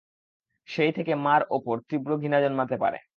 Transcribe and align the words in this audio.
সেই 0.67 0.91
থেকে 0.91 1.13
মার 1.25 1.41
ওপর 1.49 1.75
তীব্র 1.89 2.09
ঘৃণা 2.17 2.39
জন্মাতে 2.41 2.75
পারে। 2.77 2.97